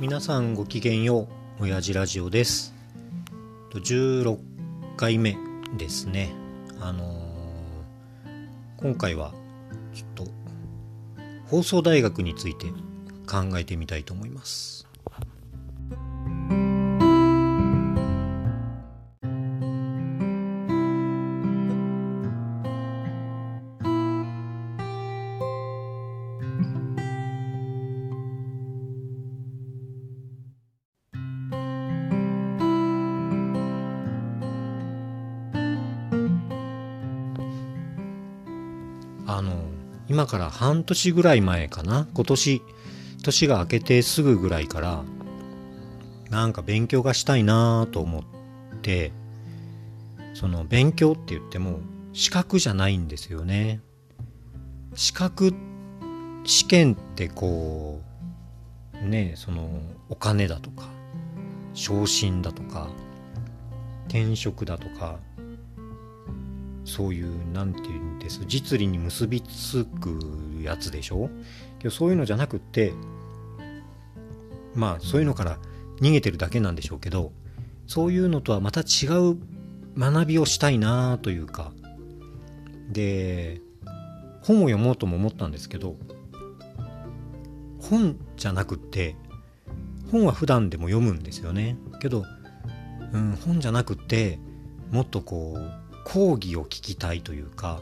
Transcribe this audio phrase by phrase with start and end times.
[0.00, 1.28] 皆さんごきげんよ
[1.60, 2.72] う親父ラジオです。
[3.74, 4.38] 16
[4.96, 5.36] 回目
[5.76, 6.32] ですね。
[6.80, 9.34] あのー、今回は
[9.92, 10.32] ちょっと
[11.48, 12.68] 放送大学について
[13.28, 14.88] 考えてみたいと思います。
[39.32, 39.52] あの
[40.08, 42.08] 今から半年ぐらい前かな？
[42.14, 42.62] 今年
[43.22, 45.04] 年が明けてすぐぐらいから
[46.30, 48.22] なんか勉強がしたいなと思っ
[48.82, 49.12] て
[50.34, 51.78] その勉強って言っても
[52.12, 53.80] 資格じゃないんですよね。
[54.94, 55.54] 資格
[56.44, 58.00] 試験ってこ
[58.94, 60.88] うねそのお金だとか
[61.72, 62.88] 昇進だとか
[64.08, 65.20] 転職だとか
[67.00, 70.18] そういう何て言うんです実利に結びつく
[70.62, 71.30] やつでしょ？
[71.78, 72.92] けどそういうのじゃなくって
[74.74, 75.56] まあそういうのから
[76.02, 77.32] 逃げてるだけなんでしょうけど
[77.86, 79.38] そういうのとはまた違う
[79.98, 81.72] 学びをしたいなというか。
[82.90, 83.62] で
[84.42, 85.96] 本を読もうとも思ったんですけど
[87.78, 89.16] 本じゃなくって
[90.10, 91.78] 本は普段でも読むんですよね。
[91.98, 92.26] けど、
[93.14, 94.38] うん、本じゃなくって
[94.90, 97.80] もっとこう講義を聞きたいというか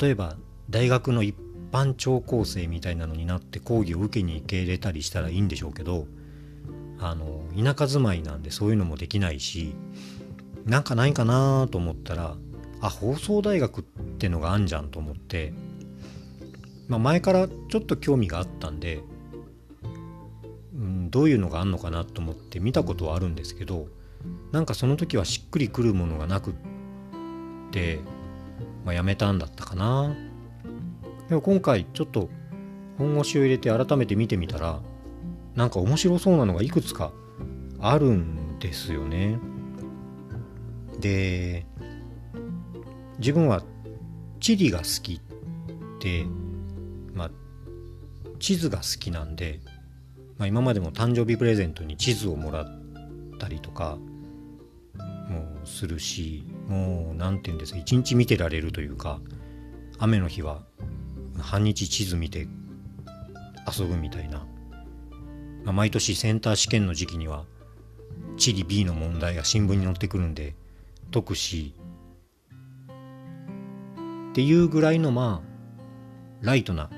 [0.00, 0.36] 例えば
[0.70, 1.34] 大学の一
[1.72, 6.06] 般聴講生みたいなのになって講義を受けに行けれたりしたらいいんでしょうけど
[7.00, 9.74] あの田舎住まいなんでそういうのもできないし
[10.64, 12.36] なんかないかなと思ったら
[12.80, 13.84] あ放送大学っ
[14.18, 15.52] てのがあんじゃんと思って、
[16.88, 19.00] まあ、前からちょっと興味があったんで、
[20.74, 23.88] うん、どういうのがあんのかなと思って見たことはあるんですけど
[24.52, 26.54] なんかその時はしっくりくるものがなくっ
[27.70, 28.00] て、
[28.84, 30.14] まあ、やめたんだったかな。
[31.28, 32.30] でも今回ちょっと
[32.96, 34.80] 本腰を入れて改めて見てみたら
[35.54, 37.12] なんか面白そうなのがいくつか
[37.80, 39.38] あるんですよね。
[40.98, 41.66] で
[43.18, 43.62] 自分は
[44.40, 45.20] 地理が好き
[46.00, 46.24] で
[47.14, 47.30] まあ
[48.38, 49.60] 地図が好きなんで、
[50.38, 52.77] まあ、今までも誕生日プレゼントに地図をもらって
[53.38, 53.98] たりとか
[55.28, 59.20] もするしもう何て言うんですか一日見てられるというか
[59.98, 60.62] 雨の日は
[61.38, 62.48] 半日地図見て
[63.78, 64.46] 遊ぶみたいな、
[65.64, 67.44] まあ、毎年センター試験の時期には
[68.36, 70.54] 地理 B の問題が新聞に載ってくるんで
[71.12, 71.74] 解くし
[74.30, 75.48] っていうぐらいのまあ
[76.42, 76.90] ライトな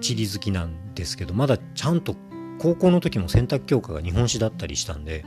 [0.00, 2.14] 地理好きなんですけどまだちゃんと
[2.58, 5.24] 高校の時も選択教科が日本史だったりしたんで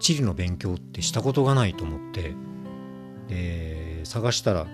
[0.00, 2.34] 地理の勉強ってしたことがないと思って
[3.28, 4.66] で探したら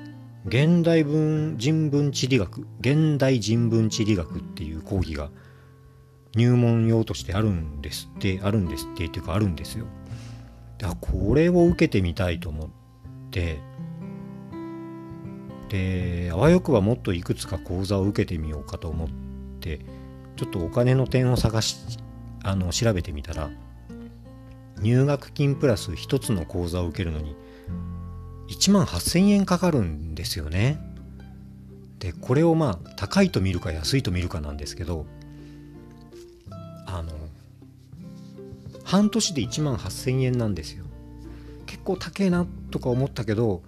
[0.47, 5.31] 現代文人文地理学現代人文地理学っていう講義が
[6.37, 9.87] 入門用としてあるんですってあるんですってっていうかあるんですよ。
[10.79, 12.69] でこれを受けてみたいと思っ
[13.31, 13.59] て
[15.69, 19.09] であわよくばもっといくつか講座を受けてみようかと思っ
[19.61, 19.81] て
[20.37, 21.99] ちょっとお金の点を探し
[22.45, 23.51] あの調べてみたら
[24.81, 27.35] 入学金プラス1つの講座を受けるのに
[28.49, 30.79] 1万8000円かかるんですよね。
[31.99, 35.07] でこれをまあ高いと見るか安いと見るかなんですけど
[36.87, 37.11] あの
[38.85, 40.85] 半年で1万8000円なんですよ。
[41.67, 43.63] 結構高えなとか思ったけど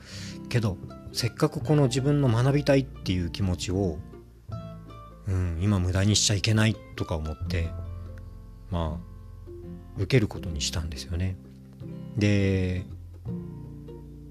[0.48, 0.76] けど
[1.12, 3.98] せっかくこの自分の学びたいっていう気持ちを、
[5.26, 7.70] うん、今無駄にしちゃいけないとか思って
[8.70, 9.07] まあ
[9.98, 11.36] 受けることにしたんですよね。
[12.16, 12.84] で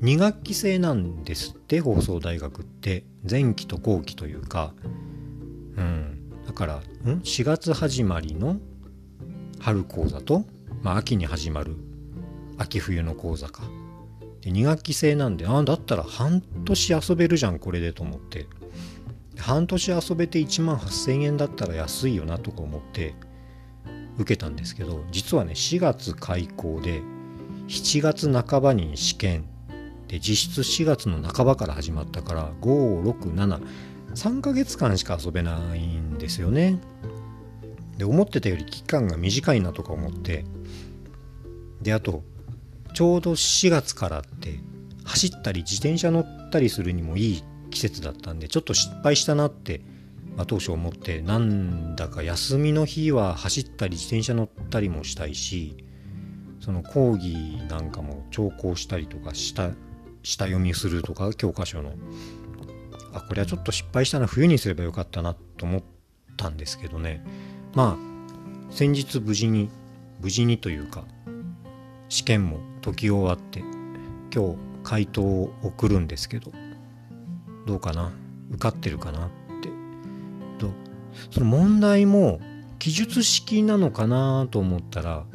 [0.01, 3.03] 2学期制なんですって放送大学って。
[3.29, 4.73] 前期と後期というか。
[5.75, 6.31] うん。
[6.45, 6.81] だからん
[7.21, 8.57] ？4月始まりの
[9.59, 10.45] 春講座と、
[10.81, 11.75] まあ、秋に始まる
[12.57, 13.63] 秋冬の講座か。
[14.41, 18.45] で2学期制なんであだったら半年遊べるじゃんこれでと思って。
[19.37, 23.15] 半年遊べて1万8000円だったら安いよなとか思って。
[24.17, 27.01] 受けたんですけど実はね4月開校で
[27.67, 29.45] 7月半ばに試験
[30.07, 36.79] で実質4月の半ばから始まったから5673ヶ月間しか遊べないんですよね。
[37.97, 40.45] で思ってたより期間が短いなとか思って
[41.81, 42.23] であと
[42.93, 44.59] ちょうど4月からって
[45.03, 49.81] 走ったり自転車乗ったりするにもいい季節だったんでちょっと失敗したなって
[50.37, 55.83] 後押しを持ってなんだか休みの日は走ったり自転車乗ったりもしたいし
[56.59, 57.35] その講義
[57.69, 59.71] なんかも聴講したりとかした
[60.23, 61.93] 下読みするとか教科書の。
[63.13, 65.83] あこれはちょっと失敗したな冬にすればよかったなと思っ
[66.35, 67.23] たんですけどね。
[67.73, 69.69] まあ先日無事に
[70.19, 71.05] 無事にというか
[72.09, 73.63] 試験も解き終わって
[74.33, 76.51] 今日回答を送るんですけど
[77.65, 78.11] どうかな？
[78.51, 79.29] 受かってるかな？
[81.31, 82.39] その問題も
[82.79, 85.25] 記述式なのかなと思ったら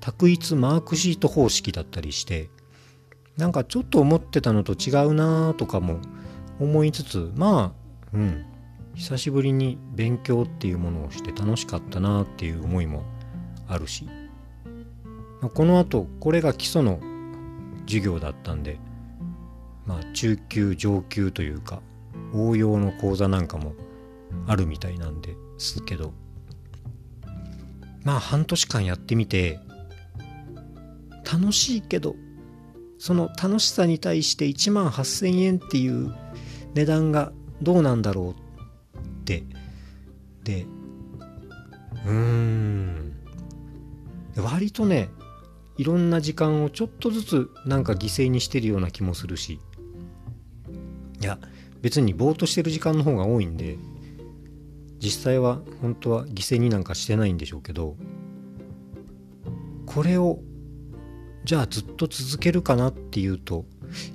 [0.00, 2.50] 択一マークシート方式だったりして
[3.36, 5.98] なんかちょっと思ってたのと違うなとかも
[6.58, 8.44] 思いつつまあうん
[8.94, 13.04] 久しぶりに勉強っていうものをして楽しかったなっていう思いも
[13.68, 14.06] あるし
[15.54, 17.00] この後これが基礎の
[17.86, 18.78] 授業だったんで
[19.86, 21.80] まあ中級上級というか
[22.34, 23.74] 応用の講座なんかも
[24.46, 26.12] あるみたいなんですけど。
[28.04, 29.60] まあ半年間やってみて
[31.30, 32.16] 楽しいけど
[32.98, 36.14] その楽しさに対して1万8000円っていう
[36.74, 37.32] 値段が
[37.62, 38.34] どうなんだろ
[38.94, 39.44] うって。
[40.44, 40.66] で
[42.06, 43.16] うーん。
[44.36, 45.10] 割とね
[45.76, 49.60] いろんな時間をちょっとずつなんか犠牲にしてるような気もするし。
[51.20, 51.38] いや
[51.82, 53.78] 別にぼーっとしてる時間の方が多いんで。
[55.00, 57.96] 実際は本当は犠牲になんかしてないんでしょうけど
[59.86, 60.38] これを
[61.44, 63.64] じゃあずっと続けるかなっていうと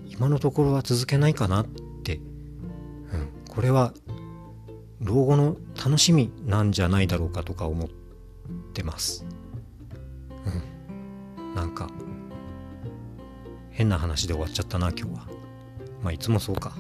[0.08, 1.66] 今のところは続けないかなっ
[2.04, 2.24] て、うん、
[3.50, 3.94] これは
[5.02, 7.90] 老後の楽しみなんじゃないだろうかとか思っ
[8.74, 9.26] てます。
[11.38, 11.90] うん、なんか
[13.72, 15.28] 変な話で終わっちゃったな今日は。
[16.02, 16.78] まあいつもそうか。